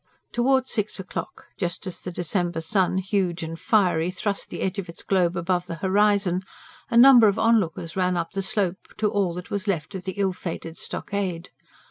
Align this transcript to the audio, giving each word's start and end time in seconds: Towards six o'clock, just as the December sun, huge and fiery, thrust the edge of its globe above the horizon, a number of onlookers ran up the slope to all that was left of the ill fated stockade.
Towards 0.31 0.71
six 0.71 0.99
o'clock, 0.99 1.45
just 1.57 1.85
as 1.85 1.99
the 2.01 2.11
December 2.11 2.59
sun, 2.59 2.97
huge 2.97 3.43
and 3.43 3.59
fiery, 3.59 4.09
thrust 4.09 4.49
the 4.49 4.61
edge 4.61 4.79
of 4.79 4.89
its 4.89 5.03
globe 5.03 5.37
above 5.37 5.67
the 5.67 5.75
horizon, 5.75 6.41
a 6.89 6.97
number 6.97 7.27
of 7.27 7.37
onlookers 7.37 7.95
ran 7.95 8.17
up 8.17 8.31
the 8.31 8.41
slope 8.41 8.95
to 8.97 9.07
all 9.11 9.35
that 9.35 9.51
was 9.51 9.67
left 9.67 9.93
of 9.93 10.05
the 10.05 10.13
ill 10.13 10.33
fated 10.33 10.75
stockade. 10.75 11.51